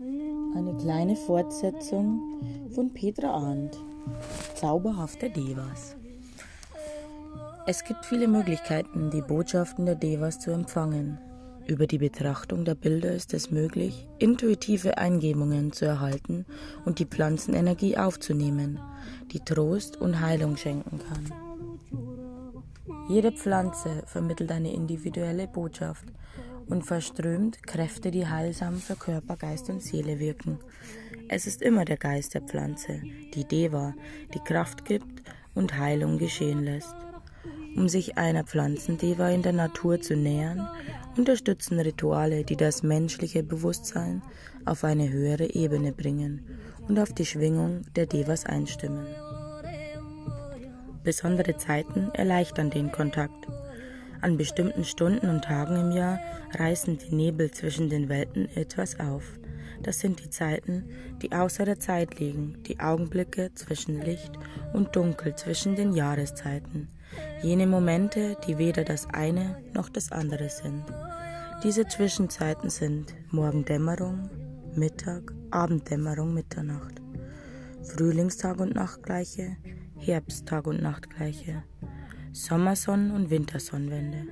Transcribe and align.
Eine 0.00 0.76
kleine 0.80 1.14
Fortsetzung 1.14 2.40
von 2.74 2.92
Petra 2.92 3.30
Arndt. 3.30 3.78
Zauberhafte 4.56 5.30
Devas. 5.30 5.94
Es 7.68 7.84
gibt 7.84 8.04
viele 8.04 8.26
Möglichkeiten, 8.26 9.10
die 9.10 9.20
Botschaften 9.20 9.86
der 9.86 9.94
Devas 9.94 10.40
zu 10.40 10.50
empfangen. 10.50 11.18
Über 11.68 11.86
die 11.86 11.98
Betrachtung 11.98 12.64
der 12.64 12.74
Bilder 12.74 13.12
ist 13.12 13.34
es 13.34 13.52
möglich, 13.52 14.08
intuitive 14.18 14.98
Eingebungen 14.98 15.72
zu 15.72 15.84
erhalten 15.84 16.44
und 16.84 16.98
die 16.98 17.06
Pflanzenenergie 17.06 17.96
aufzunehmen, 17.96 18.80
die 19.30 19.44
Trost 19.44 19.96
und 20.00 20.20
Heilung 20.20 20.56
schenken 20.56 20.98
kann. 20.98 21.32
Jede 23.08 23.30
Pflanze 23.30 24.02
vermittelt 24.06 24.50
eine 24.50 24.72
individuelle 24.72 25.46
Botschaft 25.46 26.06
und 26.68 26.84
verströmt 26.84 27.62
Kräfte, 27.66 28.10
die 28.10 28.26
heilsam 28.26 28.76
für 28.76 28.96
Körper, 28.96 29.36
Geist 29.36 29.70
und 29.70 29.82
Seele 29.82 30.18
wirken. 30.18 30.58
Es 31.28 31.46
ist 31.46 31.62
immer 31.62 31.84
der 31.84 31.96
Geist 31.96 32.34
der 32.34 32.42
Pflanze, 32.42 33.00
die 33.34 33.44
Deva, 33.44 33.94
die 34.34 34.40
Kraft 34.40 34.84
gibt 34.84 35.22
und 35.54 35.78
Heilung 35.78 36.18
geschehen 36.18 36.64
lässt. 36.64 36.94
Um 37.76 37.88
sich 37.88 38.16
einer 38.18 38.44
Pflanzendeva 38.44 39.30
in 39.30 39.42
der 39.42 39.52
Natur 39.52 40.00
zu 40.00 40.16
nähern, 40.16 40.68
unterstützen 41.16 41.80
Rituale, 41.80 42.44
die 42.44 42.56
das 42.56 42.82
menschliche 42.82 43.42
Bewusstsein 43.42 44.22
auf 44.64 44.84
eine 44.84 45.10
höhere 45.10 45.54
Ebene 45.54 45.92
bringen 45.92 46.44
und 46.88 46.98
auf 46.98 47.12
die 47.12 47.26
Schwingung 47.26 47.82
der 47.96 48.06
Devas 48.06 48.46
einstimmen. 48.46 49.06
Besondere 51.02 51.56
Zeiten 51.56 52.10
erleichtern 52.14 52.70
den 52.70 52.90
Kontakt. 52.90 53.46
An 54.24 54.38
bestimmten 54.38 54.84
Stunden 54.84 55.28
und 55.28 55.44
Tagen 55.44 55.76
im 55.76 55.92
Jahr 55.92 56.18
reißen 56.54 56.96
die 56.96 57.14
Nebel 57.14 57.50
zwischen 57.50 57.90
den 57.90 58.08
Welten 58.08 58.48
etwas 58.56 58.98
auf. 58.98 59.22
Das 59.82 60.00
sind 60.00 60.18
die 60.24 60.30
Zeiten, 60.30 60.88
die 61.20 61.30
außer 61.32 61.66
der 61.66 61.78
Zeit 61.78 62.18
liegen, 62.18 62.56
die 62.62 62.80
Augenblicke 62.80 63.52
zwischen 63.52 64.00
Licht 64.00 64.32
und 64.72 64.96
Dunkel 64.96 65.34
zwischen 65.36 65.76
den 65.76 65.92
Jahreszeiten, 65.92 66.88
jene 67.42 67.66
Momente, 67.66 68.38
die 68.46 68.56
weder 68.56 68.82
das 68.82 69.06
eine 69.12 69.62
noch 69.74 69.90
das 69.90 70.10
andere 70.10 70.48
sind. 70.48 70.84
Diese 71.62 71.86
Zwischenzeiten 71.86 72.70
sind 72.70 73.14
Morgendämmerung, 73.30 74.30
Mittag, 74.74 75.34
Abenddämmerung, 75.50 76.32
Mitternacht, 76.32 76.94
Frühlingstag 77.82 78.58
und 78.58 78.74
Nachtgleiche, 78.74 79.58
Herbsttag 79.98 80.66
und 80.66 80.80
Nachtgleiche, 80.80 81.62
Sommersonnen- 82.34 83.12
und 83.12 83.30
Wintersonnenwende, 83.30 84.26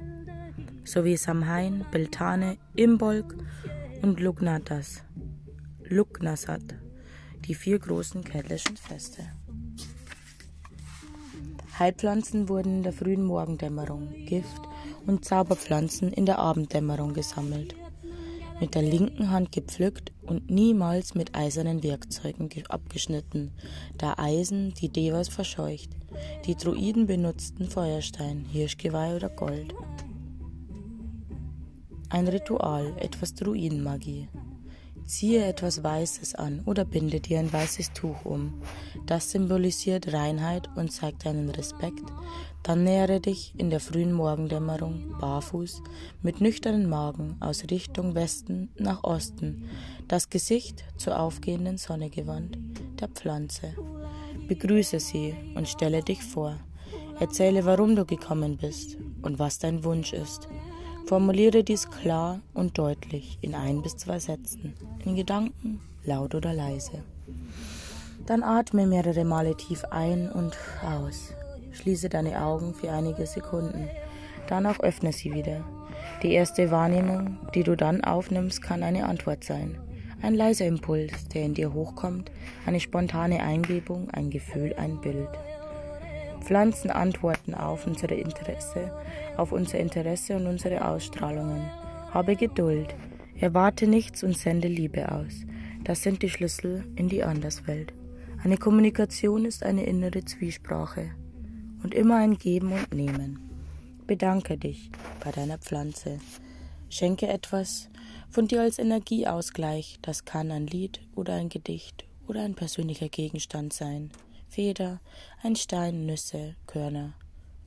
sowie 0.82 1.16
Samhain, 1.16 1.86
Beltane, 1.92 2.58
Imbolg 2.74 3.36
und 4.02 4.18
Lugnatas, 4.18 5.04
Lugnasat, 5.84 6.64
die 7.46 7.54
vier 7.54 7.78
großen 7.78 8.24
keltischen 8.24 8.76
Feste. 8.76 9.22
Heilpflanzen 11.78 12.48
wurden 12.48 12.78
in 12.78 12.82
der 12.82 12.92
frühen 12.92 13.22
Morgendämmerung, 13.22 14.10
Gift- 14.26 14.68
und 15.06 15.24
Zauberpflanzen 15.24 16.12
in 16.12 16.26
der 16.26 16.40
Abenddämmerung 16.40 17.14
gesammelt, 17.14 17.76
mit 18.62 18.76
der 18.76 18.82
linken 18.82 19.32
Hand 19.32 19.50
gepflückt 19.50 20.12
und 20.22 20.48
niemals 20.48 21.16
mit 21.16 21.34
eisernen 21.34 21.82
Werkzeugen 21.82 22.48
abgeschnitten, 22.68 23.50
da 23.98 24.14
Eisen 24.18 24.72
die 24.74 24.88
Devas 24.88 25.28
verscheucht. 25.28 25.90
Die 26.46 26.54
Druiden 26.54 27.08
benutzten 27.08 27.68
Feuerstein, 27.68 28.44
Hirschgeweih 28.52 29.16
oder 29.16 29.30
Gold. 29.30 29.74
Ein 32.08 32.28
Ritual, 32.28 32.94
etwas 33.00 33.34
Druidenmagie. 33.34 34.28
Ziehe 35.06 35.44
etwas 35.44 35.82
Weißes 35.82 36.34
an 36.34 36.62
oder 36.64 36.84
binde 36.84 37.20
dir 37.20 37.38
ein 37.38 37.52
weißes 37.52 37.92
Tuch 37.92 38.24
um. 38.24 38.62
Das 39.06 39.30
symbolisiert 39.30 40.12
Reinheit 40.12 40.68
und 40.76 40.92
zeigt 40.92 41.26
deinen 41.26 41.50
Respekt. 41.50 42.04
Dann 42.62 42.84
nähere 42.84 43.20
dich 43.20 43.52
in 43.56 43.70
der 43.70 43.80
frühen 43.80 44.12
Morgendämmerung, 44.12 45.16
barfuß, 45.20 45.82
mit 46.22 46.40
nüchternen 46.40 46.88
Magen 46.88 47.36
aus 47.40 47.64
Richtung 47.70 48.14
Westen 48.14 48.70
nach 48.76 49.02
Osten, 49.02 49.68
das 50.08 50.30
Gesicht 50.30 50.84
zur 50.96 51.18
aufgehenden 51.18 51.78
Sonne 51.78 52.08
gewandt, 52.08 52.58
der 53.00 53.08
Pflanze. 53.08 53.74
Begrüße 54.46 55.00
sie 55.00 55.34
und 55.54 55.68
stelle 55.68 56.02
dich 56.02 56.22
vor. 56.22 56.56
Erzähle, 57.18 57.64
warum 57.64 57.96
du 57.96 58.04
gekommen 58.04 58.56
bist 58.56 58.96
und 59.22 59.38
was 59.38 59.58
dein 59.58 59.84
Wunsch 59.84 60.12
ist. 60.12 60.48
Formuliere 61.06 61.64
dies 61.64 61.90
klar 61.90 62.40
und 62.54 62.78
deutlich 62.78 63.38
in 63.42 63.54
ein 63.54 63.82
bis 63.82 63.96
zwei 63.96 64.18
Sätzen, 64.18 64.74
in 65.04 65.16
Gedanken, 65.16 65.80
laut 66.04 66.34
oder 66.34 66.54
leise. 66.54 67.02
Dann 68.26 68.42
atme 68.42 68.86
mehrere 68.86 69.24
Male 69.24 69.56
tief 69.56 69.84
ein 69.90 70.30
und 70.30 70.56
aus. 70.82 71.34
Schließe 71.72 72.08
deine 72.08 72.42
Augen 72.42 72.74
für 72.74 72.90
einige 72.90 73.26
Sekunden. 73.26 73.88
Danach 74.46 74.80
öffne 74.80 75.12
sie 75.12 75.34
wieder. 75.34 75.64
Die 76.22 76.32
erste 76.32 76.70
Wahrnehmung, 76.70 77.38
die 77.54 77.64
du 77.64 77.76
dann 77.76 78.04
aufnimmst, 78.04 78.62
kann 78.62 78.82
eine 78.82 79.06
Antwort 79.06 79.44
sein. 79.44 79.78
Ein 80.22 80.34
leiser 80.34 80.66
Impuls, 80.66 81.28
der 81.28 81.42
in 81.42 81.54
dir 81.54 81.72
hochkommt, 81.72 82.30
eine 82.64 82.78
spontane 82.78 83.42
Eingebung, 83.42 84.08
ein 84.10 84.30
Gefühl, 84.30 84.74
ein 84.78 85.00
Bild. 85.00 85.28
Pflanzen 86.52 86.90
antworten 86.90 87.54
auf 87.54 87.86
unsere 87.86 88.14
Interesse, 88.14 88.92
auf 89.38 89.52
unser 89.52 89.78
Interesse 89.78 90.36
und 90.36 90.46
unsere 90.46 90.86
Ausstrahlungen. 90.86 91.62
Habe 92.10 92.36
Geduld, 92.36 92.94
erwarte 93.40 93.86
nichts 93.86 94.22
und 94.22 94.36
sende 94.36 94.68
Liebe 94.68 95.10
aus. 95.10 95.46
Das 95.82 96.02
sind 96.02 96.20
die 96.20 96.28
Schlüssel 96.28 96.84
in 96.94 97.08
die 97.08 97.24
Anderswelt. 97.24 97.94
Eine 98.44 98.58
Kommunikation 98.58 99.46
ist 99.46 99.62
eine 99.62 99.86
innere 99.86 100.26
Zwiesprache 100.26 101.12
und 101.82 101.94
immer 101.94 102.16
ein 102.16 102.36
Geben 102.36 102.72
und 102.72 102.92
Nehmen. 102.92 103.38
Bedanke 104.06 104.58
dich 104.58 104.90
bei 105.24 105.30
deiner 105.30 105.56
Pflanze. 105.56 106.18
Schenke 106.90 107.28
etwas 107.28 107.88
von 108.28 108.46
dir 108.46 108.60
als 108.60 108.78
Energieausgleich. 108.78 110.00
Das 110.02 110.26
kann 110.26 110.50
ein 110.50 110.66
Lied 110.66 111.00
oder 111.14 111.32
ein 111.32 111.48
Gedicht 111.48 112.04
oder 112.28 112.42
ein 112.42 112.54
persönlicher 112.54 113.08
Gegenstand 113.08 113.72
sein. 113.72 114.10
Feder, 114.52 115.00
ein 115.42 115.56
Stein, 115.56 116.04
Nüsse, 116.04 116.56
Körner 116.66 117.14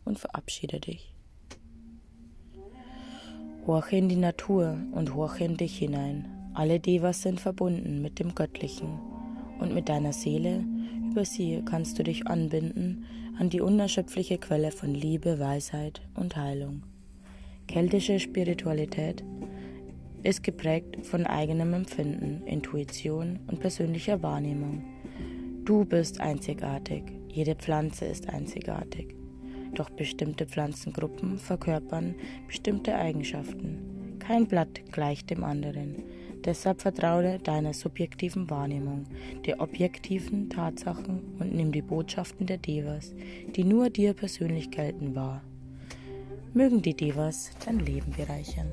und 0.04 0.20
verabschiede 0.20 0.80
dich. 0.80 1.16
Horche 3.66 3.96
in 3.96 4.08
die 4.08 4.16
Natur 4.16 4.78
und 4.92 5.16
horche 5.16 5.46
in 5.46 5.58
dich 5.58 5.80
hinein. 5.80 6.28
Alle 6.54 6.80
Devas 6.80 7.24
sind 7.24 7.40
verbunden 7.40 8.04
mit 8.04 8.20
dem 8.20 8.36
Göttlichen 8.36 9.00
und 9.60 9.74
mit 9.74 9.90
deiner 9.90 10.14
Seele, 10.14 10.64
über 11.10 11.26
sie 11.26 11.64
kannst 11.66 11.98
du 11.98 12.04
dich 12.04 12.28
anbinden 12.28 13.08
an 13.40 13.50
die 13.50 13.62
unerschöpfliche 13.62 14.38
Quelle 14.38 14.70
von 14.70 14.94
Liebe, 14.94 15.40
Weisheit 15.40 16.04
und 16.14 16.36
Heilung. 16.36 16.84
Keltische 17.66 18.20
Spiritualität 18.20 19.24
ist 20.22 20.44
geprägt 20.44 21.04
von 21.04 21.26
eigenem 21.26 21.74
Empfinden, 21.74 22.46
Intuition 22.46 23.40
und 23.48 23.60
persönlicher 23.60 24.22
Wahrnehmung. 24.22 24.95
Du 25.66 25.84
bist 25.84 26.22
einzigartig, 26.22 27.02
jede 27.28 27.56
Pflanze 27.56 28.06
ist 28.06 28.30
einzigartig. 28.30 29.16
Doch 29.74 29.90
bestimmte 29.90 30.46
Pflanzengruppen 30.46 31.40
verkörpern 31.40 32.14
bestimmte 32.46 32.94
Eigenschaften. 32.94 34.20
Kein 34.20 34.46
Blatt 34.46 34.84
gleicht 34.92 35.32
dem 35.32 35.44
anderen. 35.44 36.04
Deshalb 36.46 36.82
vertraue 36.82 37.40
deiner 37.40 37.74
subjektiven 37.74 38.48
Wahrnehmung, 38.52 39.06
der 39.48 39.60
objektiven 39.60 40.52
Tatsachen 40.52 41.24
und 41.40 41.56
nimm 41.56 41.72
die 41.72 41.82
Botschaften 41.82 42.46
der 42.46 42.60
Devas, 42.60 43.16
die 43.56 43.64
nur 43.64 43.90
dir 43.90 44.14
persönlich 44.14 44.70
gelten, 44.70 45.16
wahr. 45.16 45.42
Mögen 46.54 46.84
die 46.84 46.96
Devas 46.96 47.50
dein 47.66 47.80
Leben 47.80 48.12
bereichern. 48.16 48.68